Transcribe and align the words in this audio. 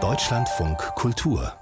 Deutschlandfunk 0.00 0.78
Kultur 0.94 1.52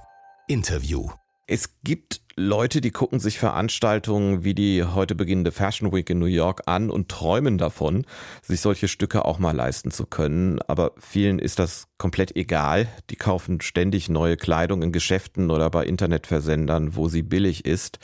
Interview 0.49 1.09
es 1.49 1.81
gibt 1.85 2.23
Leute, 2.35 2.81
die 2.81 2.91
gucken 2.91 3.21
sich 3.21 3.39
Veranstaltungen 3.39 4.43
wie 4.43 4.53
die 4.53 4.83
heute 4.83 5.15
beginnende 5.15 5.53
Fashion 5.53 5.93
Week 5.93 6.11
in 6.11 6.19
New 6.19 6.27
York 6.27 6.65
an 6.67 6.91
und 6.91 7.09
träumen 7.09 7.57
davon, 7.57 8.05
sich 8.43 8.61
solche 8.61 8.89
Stücke 8.89 9.25
auch 9.25 9.39
mal 9.39 9.55
leisten 9.55 9.93
zu 9.93 10.07
können. 10.07 10.61
Aber 10.67 10.93
vielen 10.99 11.39
ist 11.39 11.61
das 11.61 11.87
komplett 11.99 12.35
egal. 12.35 12.89
Die 13.11 13.17
kaufen 13.17 13.61
ständig 13.61 14.09
neue 14.09 14.37
Kleidung 14.37 14.83
in 14.83 14.91
Geschäften 14.91 15.53
oder 15.53 15.71
bei 15.71 15.87
Internetversendern, 15.87 16.97
wo 16.97 17.09
sie 17.09 17.23
billig 17.23 17.65
ist. 17.65 18.01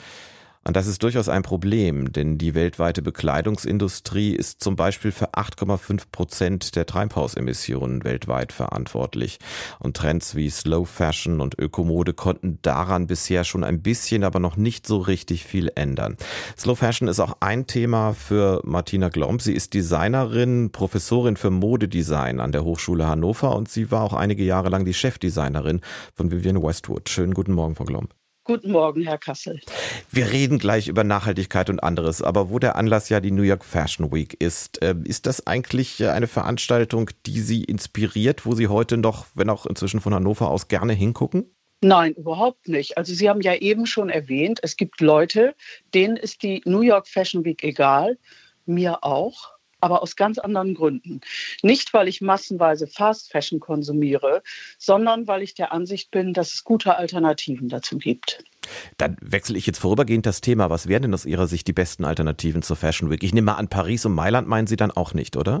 Und 0.65 0.77
das 0.77 0.87
ist 0.87 1.03
durchaus 1.03 1.27
ein 1.27 1.43
Problem, 1.43 2.13
denn 2.13 2.37
die 2.37 2.55
weltweite 2.55 3.01
Bekleidungsindustrie 3.01 4.33
ist 4.33 4.63
zum 4.63 4.77
Beispiel 4.77 5.11
für 5.11 5.33
8,5 5.33 6.03
Prozent 6.11 6.75
der 6.75 6.85
Treibhausemissionen 6.85 8.03
weltweit 8.05 8.53
verantwortlich. 8.53 9.39
Und 9.79 9.97
Trends 9.97 10.35
wie 10.35 10.49
Slow 10.49 10.85
Fashion 10.85 11.41
und 11.41 11.59
Ökomode 11.59 12.13
konnten 12.13 12.59
daran 12.61 13.07
bisher 13.07 13.43
schon 13.43 13.65
ein 13.65 13.81
bisschen, 13.81 14.23
aber 14.23 14.39
noch 14.39 14.55
nicht 14.55 14.87
so 14.87 14.99
richtig 14.99 15.43
viel 15.45 15.69
ändern. 15.75 16.15
Slow 16.57 16.75
Fashion 16.75 17.09
ist 17.09 17.19
auch 17.19 17.37
ein 17.41 17.67
Thema 17.67 18.13
für 18.13 18.61
Martina 18.63 19.09
Glomb. 19.09 19.41
Sie 19.41 19.53
ist 19.53 19.73
Designerin, 19.73 20.71
Professorin 20.71 21.35
für 21.35 21.49
Modedesign 21.49 22.39
an 22.39 22.53
der 22.53 22.63
Hochschule 22.63 23.07
Hannover 23.07 23.55
und 23.55 23.67
sie 23.67 23.91
war 23.91 24.03
auch 24.03 24.13
einige 24.13 24.43
Jahre 24.43 24.69
lang 24.69 24.85
die 24.85 24.93
Chefdesignerin 24.93 25.81
von 26.13 26.31
Vivienne 26.31 26.63
Westwood. 26.63 27.09
Schönen 27.09 27.33
guten 27.33 27.51
Morgen, 27.51 27.75
Frau 27.75 27.83
Glomb. 27.83 28.22
Guten 28.45 28.71
Morgen, 28.71 29.03
Herr 29.03 29.17
Kassel. 29.17 29.61
Wir 30.11 30.29
reden 30.33 30.59
gleich 30.59 30.89
über 30.89 31.05
Nachhaltigkeit 31.05 31.69
und 31.69 31.81
anderes, 31.81 32.21
aber 32.21 32.49
wo 32.49 32.59
der 32.59 32.75
Anlass 32.75 33.07
ja 33.07 33.21
die 33.21 33.31
New 33.31 33.43
York 33.43 33.63
Fashion 33.63 34.11
Week 34.11 34.35
ist, 34.37 34.81
äh, 34.81 34.95
ist 35.05 35.27
das 35.27 35.47
eigentlich 35.47 36.05
eine 36.05 36.27
Veranstaltung, 36.27 37.09
die 37.25 37.39
Sie 37.39 37.63
inspiriert, 37.63 38.45
wo 38.45 38.53
Sie 38.53 38.67
heute 38.67 38.97
noch, 38.97 39.27
wenn 39.33 39.49
auch 39.49 39.65
inzwischen 39.65 40.01
von 40.01 40.13
Hannover 40.13 40.49
aus, 40.49 40.67
gerne 40.67 40.91
hingucken? 40.91 41.55
Nein, 41.79 42.15
überhaupt 42.15 42.67
nicht. 42.67 42.97
Also 42.97 43.13
Sie 43.13 43.29
haben 43.29 43.39
ja 43.39 43.55
eben 43.55 43.85
schon 43.85 44.09
erwähnt, 44.09 44.59
es 44.61 44.75
gibt 44.75 44.99
Leute, 44.99 45.55
denen 45.93 46.17
ist 46.17 46.43
die 46.43 46.61
New 46.65 46.81
York 46.81 47.07
Fashion 47.07 47.45
Week 47.45 47.63
egal, 47.63 48.17
mir 48.65 49.05
auch 49.05 49.52
aber 49.83 50.01
aus 50.01 50.15
ganz 50.15 50.37
anderen 50.37 50.73
Gründen. 50.73 51.21
Nicht, 51.61 51.93
weil 51.93 52.07
ich 52.07 52.21
massenweise 52.21 52.87
Fast 52.87 53.31
Fashion 53.31 53.59
konsumiere, 53.59 54.41
sondern 54.77 55.27
weil 55.27 55.43
ich 55.43 55.53
der 55.53 55.71
Ansicht 55.73 56.09
bin, 56.09 56.33
dass 56.33 56.53
es 56.53 56.63
gute 56.63 56.95
Alternativen 56.95 57.69
dazu 57.69 57.97
gibt. 57.97 58.43
Dann 58.97 59.17
wechsle 59.21 59.57
ich 59.57 59.67
jetzt 59.67 59.79
vorübergehend 59.79 60.25
das 60.25 60.39
Thema. 60.39 60.69
Was 60.69 60.87
wären 60.87 61.03
denn 61.03 61.13
aus 61.13 61.25
Ihrer 61.25 61.47
Sicht 61.47 61.67
die 61.67 61.73
besten 61.73 62.05
Alternativen 62.05 62.61
zur 62.61 62.77
Fashion 62.77 63.09
Week? 63.09 63.23
Ich 63.23 63.33
nehme 63.33 63.47
mal 63.47 63.55
an, 63.55 63.67
Paris 63.67 64.05
und 64.05 64.13
Mailand 64.13 64.47
meinen 64.47 64.67
Sie 64.67 64.77
dann 64.77 64.91
auch 64.91 65.13
nicht, 65.13 65.35
oder? 65.35 65.57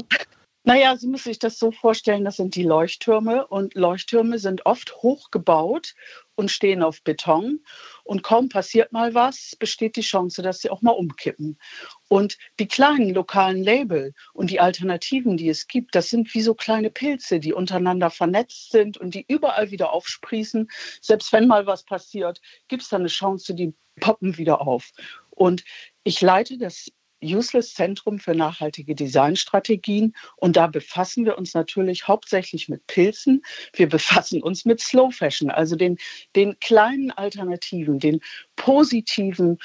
Naja, 0.65 0.95
Sie 0.95 1.07
müssen 1.07 1.27
sich 1.27 1.39
das 1.39 1.59
so 1.59 1.71
vorstellen, 1.71 2.23
das 2.23 2.37
sind 2.37 2.55
die 2.55 2.63
Leuchttürme 2.63 3.45
und 3.47 3.73
Leuchttürme 3.75 4.39
sind 4.39 4.65
oft 4.65 4.95
hoch 5.01 5.29
gebaut 5.29 5.93
und 6.35 6.51
stehen 6.51 6.81
auf 6.81 7.03
Beton 7.03 7.59
und 8.05 8.23
kaum 8.23 8.47
passiert 8.47 8.93
mal 8.93 9.13
was, 9.13 9.57
besteht 9.59 9.97
die 9.97 10.01
Chance, 10.01 10.41
dass 10.41 10.59
sie 10.59 10.69
auch 10.69 10.81
mal 10.81 10.91
umkippen. 10.91 11.59
Und 12.07 12.37
die 12.59 12.69
kleinen 12.69 13.13
lokalen 13.13 13.61
Label 13.61 14.13
und 14.31 14.51
die 14.51 14.61
Alternativen, 14.61 15.35
die 15.35 15.49
es 15.49 15.67
gibt, 15.67 15.95
das 15.95 16.09
sind 16.09 16.33
wie 16.33 16.41
so 16.41 16.53
kleine 16.53 16.89
Pilze, 16.89 17.41
die 17.41 17.51
untereinander 17.51 18.09
vernetzt 18.09 18.71
sind 18.71 18.97
und 18.97 19.15
die 19.15 19.25
überall 19.27 19.69
wieder 19.71 19.91
aufsprießen. 19.91 20.69
Selbst 21.01 21.33
wenn 21.33 21.47
mal 21.47 21.65
was 21.65 21.83
passiert, 21.83 22.39
gibt 22.69 22.83
es 22.83 22.89
da 22.89 22.95
eine 22.95 23.07
Chance, 23.07 23.53
die 23.53 23.73
poppen 23.99 24.37
wieder 24.37 24.61
auf. 24.61 24.91
Und 25.29 25.65
ich 26.03 26.21
leite 26.21 26.57
das 26.57 26.89
Useless 27.23 27.73
Zentrum 27.73 28.19
für 28.19 28.35
nachhaltige 28.35 28.95
Designstrategien. 28.95 30.13
Und 30.37 30.55
da 30.55 30.67
befassen 30.67 31.25
wir 31.25 31.37
uns 31.37 31.53
natürlich 31.53 32.07
hauptsächlich 32.07 32.69
mit 32.69 32.85
Pilzen. 32.87 33.41
Wir 33.73 33.87
befassen 33.89 34.41
uns 34.41 34.65
mit 34.65 34.81
Slow 34.81 35.11
Fashion, 35.11 35.49
also 35.49 35.75
den, 35.75 35.97
den 36.35 36.59
kleinen 36.59 37.11
Alternativen, 37.11 37.99
den 37.99 38.19
positiven, 38.55 39.59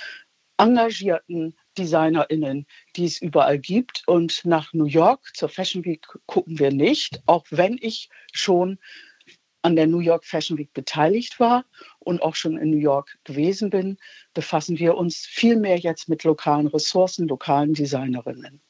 engagierten 0.59 1.55
DesignerInnen, 1.77 2.67
die 2.97 3.05
es 3.05 3.21
überall 3.23 3.59
gibt. 3.59 4.03
Und 4.07 4.45
nach 4.45 4.73
New 4.73 4.87
York 4.87 5.31
zur 5.35 5.49
Fashion 5.49 5.85
Week 5.85 6.07
gucken 6.27 6.59
wir 6.59 6.73
nicht, 6.73 7.23
auch 7.27 7.47
wenn 7.51 7.79
ich 7.81 8.09
schon 8.33 8.79
an 9.63 9.77
der 9.77 9.87
New 9.87 10.01
York 10.01 10.25
Fashion 10.25 10.57
Week 10.59 10.73
beteiligt 10.73 11.41
war 11.41 11.65
und 12.09 12.23
auch 12.23 12.35
schon 12.35 12.57
in 12.57 12.71
New 12.71 12.79
York 12.79 13.19
gewesen 13.25 13.69
bin, 13.69 13.99
befassen 14.33 14.79
wir 14.79 14.97
uns 14.97 15.19
viel 15.19 15.57
mehr 15.57 15.79
jetzt 15.79 16.09
mit 16.09 16.25
lokalen 16.25 16.67
Ressourcen, 16.67 17.29
lokalen 17.29 17.75
Designerinnen. 17.75 18.63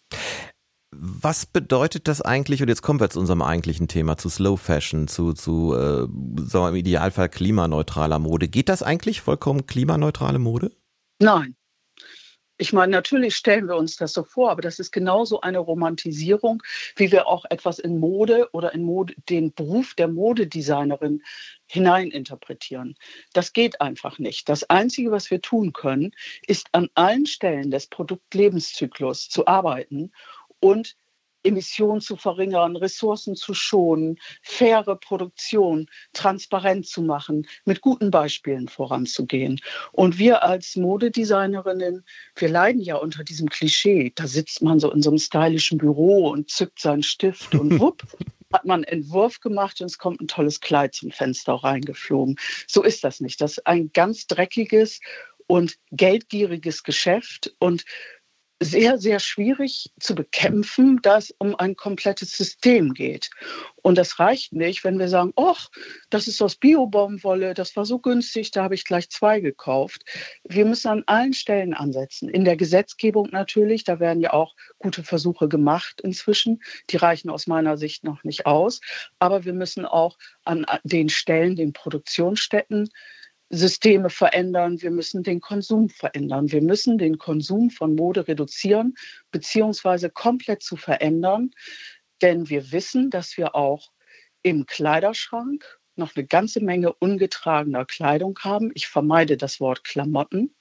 Was 0.91 1.47
bedeutet 1.47 2.09
das 2.09 2.21
eigentlich, 2.21 2.61
und 2.63 2.69
jetzt 2.69 2.83
kommen 2.83 2.99
wir 2.99 3.09
zu 3.09 3.21
unserem 3.21 3.43
eigentlichen 3.43 3.87
Thema, 3.87 4.17
zu 4.17 4.29
Slow 4.29 4.57
Fashion, 4.57 5.07
zu, 5.07 5.33
zu 5.33 5.73
äh, 5.75 6.09
sagen 6.43 6.65
wir 6.65 6.69
im 6.71 6.75
Idealfall 6.75 7.29
klimaneutraler 7.29 8.19
Mode. 8.19 8.49
Geht 8.49 8.69
das 8.69 8.83
eigentlich 8.83 9.21
vollkommen 9.21 9.67
klimaneutrale 9.67 10.41
Mode? 10.41 10.73
Nein, 11.21 11.55
ich 12.59 12.73
meine, 12.73 12.91
natürlich 12.91 13.37
stellen 13.37 13.69
wir 13.69 13.77
uns 13.77 13.97
das 13.97 14.13
so 14.13 14.25
vor, 14.25 14.51
aber 14.51 14.63
das 14.63 14.81
ist 14.81 14.91
genauso 14.91 15.41
eine 15.41 15.59
Romantisierung, 15.59 16.63
wie 16.97 17.13
wir 17.13 17.29
auch 17.29 17.45
etwas 17.49 17.79
in 17.79 17.99
Mode 17.99 18.49
oder 18.53 18.75
in 18.75 18.83
Mode, 18.83 19.15
den 19.29 19.55
Beruf 19.55 19.95
der 19.95 20.09
Modedesignerin 20.09 21.23
hineininterpretieren. 21.67 22.97
Das 23.33 23.53
geht 23.53 23.81
einfach 23.81 24.19
nicht. 24.19 24.49
Das 24.49 24.69
Einzige, 24.69 25.13
was 25.13 25.31
wir 25.31 25.41
tun 25.41 25.73
können, 25.73 26.13
ist 26.47 26.67
an 26.73 26.89
allen 26.95 27.27
Stellen 27.27 27.71
des 27.71 27.87
Produktlebenszyklus 27.87 29.29
zu 29.29 29.47
arbeiten 29.47 30.11
und 30.61 30.97
Emissionen 31.43 32.01
zu 32.01 32.17
verringern, 32.17 32.77
Ressourcen 32.77 33.37
zu 33.37 33.55
schonen, 33.55 34.19
faire 34.43 34.97
Produktion 34.97 35.87
transparent 36.13 36.87
zu 36.87 37.03
machen, 37.03 37.47
mit 37.65 37.81
guten 37.81 38.11
Beispielen 38.11 38.69
voranzugehen. 38.69 39.61
Und 39.93 40.19
wir 40.19 40.43
als 40.43 40.77
Modedesignerinnen, 40.77 42.05
wir 42.37 42.49
leiden 42.49 42.81
ja 42.81 42.97
unter 42.97 43.25
diesem 43.25 43.49
Klischee. 43.49 44.13
Da 44.15 44.27
sitzt 44.27 44.63
man 44.63 44.81
so 44.81 44.93
in 44.93 45.03
so 45.03 45.11
einem 45.11 45.19
stylischen 45.19 45.79
Büro 45.79 46.29
und 46.31 46.51
zückt 46.51 46.81
seinen 46.81 47.03
Stift 47.03 47.55
und 47.55 47.79
wupp. 47.81 48.03
hat 48.53 48.65
man 48.65 48.85
einen 48.85 49.03
Entwurf 49.03 49.41
gemacht 49.41 49.81
und 49.81 49.87
es 49.87 49.99
kommt 49.99 50.21
ein 50.21 50.29
tolles 50.29 50.61
Kleid 50.61 50.95
zum 50.95 51.11
Fenster 51.11 51.55
reingeflogen. 51.55 52.37
So 52.67 52.83
ist 52.83 53.05
das 53.05 53.21
nicht. 53.21 53.41
Das 53.41 53.53
ist 53.53 53.67
ein 53.67 53.91
ganz 53.93 54.27
dreckiges 54.27 55.01
und 55.47 55.77
geldgieriges 55.91 56.83
Geschäft 56.83 57.55
und 57.59 57.85
sehr, 58.61 58.99
sehr 58.99 59.21
schwierig 59.21 59.93
zu 60.01 60.15
bekämpfen, 60.15 60.99
da 61.03 61.19
es 61.19 61.33
um 61.39 61.55
ein 61.55 61.77
komplettes 61.77 62.37
System 62.37 62.93
geht. 62.93 63.31
Und 63.83 63.97
das 63.97 64.19
reicht 64.19 64.53
nicht, 64.53 64.83
wenn 64.83 64.99
wir 64.99 65.09
sagen, 65.09 65.33
ach, 65.37 65.69
das 66.11 66.27
ist 66.27 66.43
aus 66.43 66.57
Biobaumwolle, 66.57 67.55
das 67.55 67.77
war 67.77 67.85
so 67.85 68.01
günstig, 68.01 68.51
da 68.51 68.65
habe 68.65 68.75
ich 68.75 68.85
gleich 68.85 69.11
zwei 69.11 69.41
gekauft. 69.41 70.05
Wir 70.43 70.65
müssen 70.65 70.89
an 70.89 71.05
allen 71.07 71.35
Stellen 71.35 71.73
ansetzen. 71.73 72.29
In 72.29 72.45
der 72.45 72.57
Gesetzgebung 72.57 73.29
natürlich, 73.31 73.85
da 73.85 74.01
werden 74.01 74.21
ja 74.21 74.33
auch 74.33 74.57
gute 74.79 75.05
Versuche 75.05 75.49
gemacht 75.49 76.01
inzwischen. 76.01 76.61
Die 76.91 76.97
reichen 76.97 77.31
aus 77.31 77.47
meiner 77.47 77.77
Sicht 77.77 78.03
noch 78.03 78.25
nicht 78.25 78.47
aus. 78.47 78.81
Aber 79.21 79.45
wir 79.45 79.53
müssen 79.53 79.87
auch 79.87 80.19
an 80.45 80.67
den 80.83 81.09
Stellen, 81.09 81.55
den 81.55 81.73
Produktionsstätten, 81.73 82.91
Systeme 83.51 84.11
verändern, 84.11 84.83
wir 84.83 84.91
müssen 84.91 85.23
den 85.23 85.41
Konsum 85.41 85.89
verändern. 85.89 86.53
Wir 86.53 86.63
müssen 86.63 86.99
den 86.99 87.19
Konsum 87.19 87.71
von 87.71 87.95
Mode 87.95 88.29
reduzieren 88.29 88.95
beziehungsweise 89.31 90.11
komplett 90.11 90.63
zu 90.63 90.77
verändern, 90.77 91.51
denn 92.21 92.49
wir 92.51 92.73
wissen, 92.73 93.11
dass 93.11 93.37
wir 93.39 93.55
auch 93.55 93.91
im 94.43 94.67
Kleiderschrank 94.67 95.65
noch 95.97 96.15
eine 96.15 96.27
ganze 96.27 96.61
Menge 96.61 96.93
ungetragener 96.93 97.85
Kleidung 97.85 98.39
haben. 98.41 98.71
Ich 98.75 98.87
vermeide 98.87 99.37
das 99.37 99.61
Wort 99.61 99.83
Klamotten, 99.83 100.55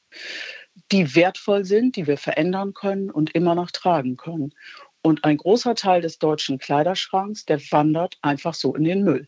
die 0.91 1.13
wertvoll 1.15 1.65
sind, 1.65 1.95
die 1.95 2.07
wir 2.07 2.17
verändern 2.17 2.73
können 2.73 3.11
und 3.11 3.35
immer 3.35 3.53
noch 3.53 3.71
tragen 3.71 4.17
können. 4.17 4.53
Und 5.01 5.25
ein 5.25 5.37
großer 5.37 5.75
Teil 5.75 6.01
des 6.01 6.19
deutschen 6.19 6.57
Kleiderschranks, 6.57 7.45
der 7.45 7.59
wandert 7.71 8.17
einfach 8.21 8.53
so 8.53 8.73
in 8.75 8.83
den 8.83 9.03
Müll 9.03 9.27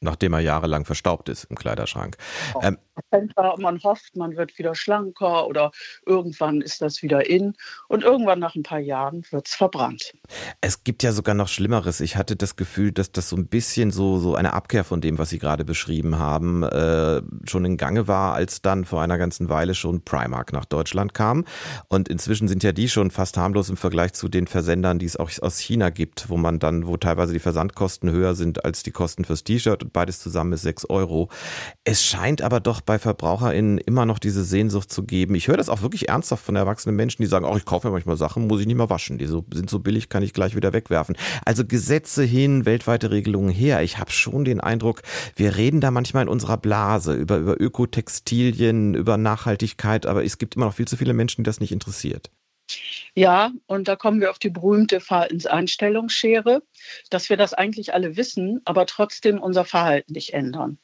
nachdem 0.00 0.32
er 0.32 0.40
jahrelang 0.40 0.84
verstaubt 0.84 1.28
ist 1.28 1.44
im 1.44 1.56
Kleiderschrank. 1.56 2.16
Oh. 2.54 2.60
Ähm, 2.62 2.78
man 3.58 3.82
hofft, 3.82 4.16
man 4.16 4.36
wird 4.36 4.58
wieder 4.58 4.74
schlanker 4.74 5.46
oder 5.46 5.70
irgendwann 6.06 6.60
ist 6.60 6.82
das 6.82 7.02
wieder 7.02 7.28
in 7.28 7.54
und 7.88 8.02
irgendwann 8.02 8.38
nach 8.38 8.54
ein 8.54 8.62
paar 8.62 8.80
Jahren 8.80 9.24
wird 9.30 9.48
es 9.48 9.54
verbrannt. 9.54 10.12
Es 10.60 10.84
gibt 10.84 11.02
ja 11.02 11.12
sogar 11.12 11.34
noch 11.34 11.48
Schlimmeres. 11.48 12.00
Ich 12.00 12.16
hatte 12.16 12.36
das 12.36 12.56
Gefühl, 12.56 12.92
dass 12.92 13.12
das 13.12 13.28
so 13.28 13.36
ein 13.36 13.46
bisschen 13.46 13.90
so, 13.90 14.18
so 14.18 14.34
eine 14.34 14.52
Abkehr 14.52 14.84
von 14.84 15.00
dem, 15.00 15.18
was 15.18 15.30
Sie 15.30 15.38
gerade 15.38 15.64
beschrieben 15.64 16.18
haben, 16.18 16.62
äh, 16.62 17.22
schon 17.44 17.64
in 17.64 17.76
Gange 17.76 18.08
war, 18.08 18.34
als 18.34 18.62
dann 18.62 18.84
vor 18.84 19.02
einer 19.02 19.18
ganzen 19.18 19.48
Weile 19.48 19.74
schon 19.74 20.02
Primark 20.04 20.52
nach 20.52 20.64
Deutschland 20.64 21.14
kam. 21.14 21.44
Und 21.88 22.08
inzwischen 22.08 22.48
sind 22.48 22.62
ja 22.62 22.72
die 22.72 22.88
schon 22.88 23.10
fast 23.10 23.36
harmlos 23.36 23.70
im 23.70 23.76
Vergleich 23.76 24.12
zu 24.12 24.28
den 24.28 24.46
Versendern, 24.46 24.98
die 24.98 25.06
es 25.06 25.16
auch 25.16 25.30
aus 25.40 25.58
China 25.58 25.90
gibt, 25.90 26.28
wo 26.28 26.36
man 26.36 26.58
dann, 26.58 26.86
wo 26.86 26.96
teilweise 26.96 27.32
die 27.32 27.38
Versandkosten 27.38 28.10
höher 28.10 28.34
sind 28.34 28.64
als 28.64 28.82
die 28.82 28.90
Kosten 28.90 29.24
fürs 29.24 29.44
T-Shirt 29.44 29.87
beides 29.92 30.20
zusammen 30.20 30.52
ist 30.52 30.62
sechs 30.62 30.84
Euro. 30.88 31.28
Es 31.84 32.04
scheint 32.04 32.42
aber 32.42 32.60
doch 32.60 32.80
bei 32.80 32.98
VerbraucherInnen 32.98 33.78
immer 33.78 34.06
noch 34.06 34.18
diese 34.18 34.44
Sehnsucht 34.44 34.92
zu 34.92 35.04
geben. 35.04 35.34
Ich 35.34 35.48
höre 35.48 35.56
das 35.56 35.68
auch 35.68 35.82
wirklich 35.82 36.08
ernsthaft 36.08 36.44
von 36.44 36.56
erwachsenen 36.56 36.96
Menschen, 36.96 37.22
die 37.22 37.28
sagen, 37.28 37.44
auch 37.44 37.56
ich 37.56 37.64
kaufe 37.64 37.88
mir 37.88 37.92
manchmal 37.92 38.16
Sachen, 38.16 38.46
muss 38.46 38.60
ich 38.60 38.66
nicht 38.66 38.76
mehr 38.76 38.90
waschen. 38.90 39.18
Die 39.18 39.26
so, 39.26 39.44
sind 39.52 39.70
so 39.70 39.78
billig, 39.78 40.08
kann 40.08 40.22
ich 40.22 40.32
gleich 40.32 40.56
wieder 40.56 40.72
wegwerfen. 40.72 41.16
Also 41.44 41.64
Gesetze 41.64 42.22
hin, 42.24 42.66
weltweite 42.66 43.10
Regelungen 43.10 43.50
her. 43.50 43.82
Ich 43.82 43.98
habe 43.98 44.10
schon 44.10 44.44
den 44.44 44.60
Eindruck, 44.60 45.02
wir 45.36 45.56
reden 45.56 45.80
da 45.80 45.90
manchmal 45.90 46.24
in 46.24 46.28
unserer 46.28 46.56
Blase 46.56 47.14
über, 47.14 47.38
über 47.38 47.60
Ökotextilien, 47.60 48.94
über 48.94 49.16
Nachhaltigkeit, 49.16 50.06
aber 50.06 50.24
es 50.24 50.38
gibt 50.38 50.56
immer 50.56 50.66
noch 50.66 50.74
viel 50.74 50.88
zu 50.88 50.96
viele 50.96 51.14
Menschen, 51.14 51.42
die 51.42 51.48
das 51.48 51.60
nicht 51.60 51.72
interessiert. 51.72 52.30
Ja, 53.14 53.52
und 53.66 53.88
da 53.88 53.96
kommen 53.96 54.20
wir 54.20 54.30
auf 54.30 54.38
die 54.38 54.50
berühmte 54.50 55.00
Verhaltenseinstellungsschere, 55.00 56.62
dass 57.10 57.30
wir 57.30 57.36
das 57.36 57.54
eigentlich 57.54 57.94
alle 57.94 58.16
wissen, 58.16 58.60
aber 58.64 58.86
trotzdem 58.86 59.40
unser 59.40 59.64
Verhalten 59.64 60.12
nicht 60.12 60.34
ändern. 60.34 60.78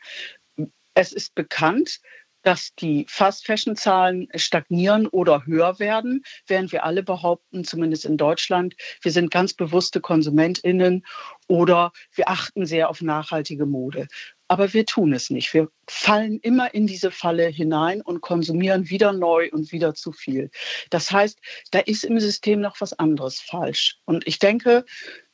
Es 0.94 1.12
ist 1.12 1.34
bekannt, 1.34 2.00
dass 2.44 2.74
die 2.74 3.06
Fast-Fashion-Zahlen 3.08 4.28
stagnieren 4.36 5.06
oder 5.08 5.46
höher 5.46 5.78
werden, 5.78 6.22
während 6.46 6.72
wir 6.72 6.84
alle 6.84 7.02
behaupten, 7.02 7.64
zumindest 7.64 8.04
in 8.04 8.16
Deutschland, 8.16 8.76
wir 9.00 9.12
sind 9.12 9.30
ganz 9.30 9.54
bewusste 9.54 10.00
KonsumentInnen 10.00 11.04
oder 11.48 11.92
wir 12.14 12.28
achten 12.28 12.66
sehr 12.66 12.90
auf 12.90 13.00
nachhaltige 13.00 13.66
Mode. 13.66 14.08
Aber 14.48 14.72
wir 14.74 14.84
tun 14.84 15.12
es 15.12 15.30
nicht. 15.30 15.54
Wir 15.54 15.68
fallen 15.88 16.38
immer 16.40 16.74
in 16.74 16.86
diese 16.86 17.10
Falle 17.10 17.46
hinein 17.46 18.02
und 18.02 18.20
konsumieren 18.20 18.90
wieder 18.90 19.12
neu 19.12 19.48
und 19.50 19.72
wieder 19.72 19.94
zu 19.94 20.12
viel. 20.12 20.50
Das 20.90 21.10
heißt, 21.10 21.38
da 21.70 21.78
ist 21.78 22.04
im 22.04 22.20
System 22.20 22.60
noch 22.60 22.80
was 22.80 22.92
anderes 22.92 23.40
falsch. 23.40 23.98
Und 24.04 24.26
ich 24.26 24.38
denke, 24.38 24.84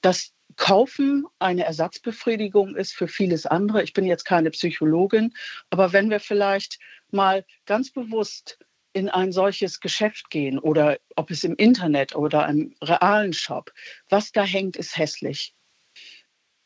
dass 0.00 0.32
Kaufen 0.56 1.26
eine 1.38 1.64
Ersatzbefriedigung 1.64 2.76
ist 2.76 2.92
für 2.92 3.08
vieles 3.08 3.46
andere. 3.46 3.82
Ich 3.82 3.92
bin 3.92 4.04
jetzt 4.04 4.24
keine 4.24 4.50
Psychologin, 4.50 5.32
aber 5.70 5.92
wenn 5.92 6.10
wir 6.10 6.20
vielleicht 6.20 6.78
mal 7.10 7.44
ganz 7.66 7.90
bewusst 7.92 8.58
in 8.92 9.08
ein 9.08 9.32
solches 9.32 9.80
Geschäft 9.80 10.30
gehen 10.30 10.58
oder 10.58 10.98
ob 11.16 11.30
es 11.30 11.44
im 11.44 11.54
Internet 11.56 12.16
oder 12.16 12.48
im 12.48 12.74
realen 12.82 13.32
Shop, 13.32 13.72
was 14.08 14.32
da 14.32 14.42
hängt, 14.42 14.76
ist 14.76 14.96
hässlich. 14.96 15.54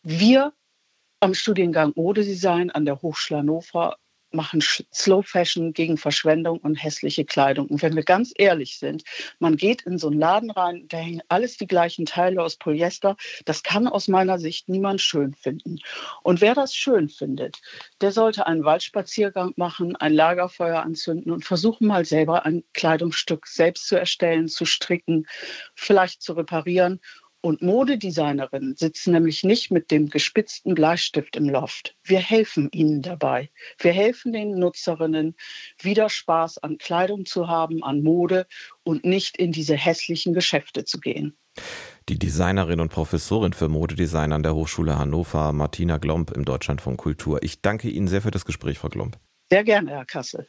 Wir 0.03 0.53
am 1.21 1.35
Studiengang 1.35 1.93
Modedesign 1.95 2.71
an 2.71 2.85
der 2.85 3.01
Hochschule 3.01 3.41
Hannover 3.41 3.97
machen 4.35 4.61
Slow 4.61 5.23
Fashion 5.23 5.73
gegen 5.73 5.97
Verschwendung 5.97 6.59
und 6.59 6.75
hässliche 6.75 7.25
Kleidung. 7.25 7.69
Und 7.69 7.83
wenn 7.83 7.97
wir 7.97 8.03
ganz 8.03 8.33
ehrlich 8.37 8.79
sind, 8.79 9.05
man 9.39 9.57
geht 9.57 9.83
in 9.83 9.99
so 9.99 10.09
einen 10.09 10.19
Laden 10.19 10.51
rein, 10.51 10.87
da 10.89 10.99
hängen 10.99 11.23
alles 11.29 11.57
die 11.57 11.67
gleichen 11.67 12.05
Teile 12.05 12.43
aus 12.43 12.57
Polyester. 12.57 13.17
Das 13.45 13.63
kann 13.63 13.89
aus 13.89 14.09
meiner 14.09 14.39
Sicht 14.39 14.69
niemand 14.69 15.01
schön 15.01 15.35
finden. 15.35 15.79
Und 16.23 16.41
wer 16.41 16.55
das 16.55 16.75
schön 16.75 17.09
findet, 17.09 17.61
der 18.01 18.13
sollte 18.13 18.47
einen 18.47 18.65
Waldspaziergang 18.65 19.53
machen, 19.57 19.97
ein 19.97 20.13
Lagerfeuer 20.13 20.83
anzünden 20.83 21.33
und 21.33 21.45
versuchen 21.45 21.87
mal 21.87 22.05
selber 22.05 22.45
ein 22.45 22.65
Kleidungsstück 22.73 23.47
selbst 23.47 23.89
zu 23.89 23.99
erstellen, 23.99 24.49
zu 24.49 24.67
stricken, 24.67 25.27
vielleicht 25.75 26.23
zu 26.23 26.35
reparieren 26.35 27.01
und 27.45 27.61
Modedesignerinnen 27.61 28.75
sitzen 28.75 29.13
nämlich 29.13 29.45
nicht 29.45 29.71
mit 29.71 29.91
dem 29.91 30.09
gespitzten 30.09 30.75
Bleistift 30.75 31.37
im 31.37 31.51
Loft. 31.51 31.95
Wir 32.03 32.19
helfen 32.19 32.71
ihnen 32.73 33.03
dabei. 33.03 33.51
Wir 33.79 33.93
helfen 33.93 34.33
den 34.33 34.59
Nutzerinnen, 34.59 35.37
wieder 35.79 36.09
Spaß 36.09 36.57
an 36.59 36.79
Kleidung 36.79 37.27
zu 37.27 37.47
haben, 37.47 37.85
an 37.85 38.03
Mode 38.03 38.47
und 38.83 39.05
nicht 39.05 39.37
in 39.37 39.53
diese 39.53 39.77
hässlichen 39.77 40.33
Geschäfte 40.33 40.87
zu 40.87 40.99
gehen. 40.99 41.37
Die 42.09 42.19
Designerin 42.19 42.81
und 42.81 42.89
Professorin 42.89 43.53
für 43.53 43.69
Modedesign 43.69 44.33
an 44.33 44.43
der 44.43 44.55
Hochschule 44.55 44.99
Hannover, 44.99 45.53
Martina 45.53 45.99
Glomb 45.99 46.31
im 46.31 46.47
Deutschlandfunk 46.47 46.99
Kultur. 46.99 47.43
Ich 47.43 47.61
danke 47.61 47.91
Ihnen 47.91 48.09
sehr 48.09 48.23
für 48.23 48.31
das 48.31 48.47
Gespräch, 48.47 48.79
Frau 48.79 48.89
Glomb. 48.89 49.19
Sehr 49.51 49.65
gerne, 49.65 49.91
Herr 49.91 50.07
Kassel. 50.07 50.47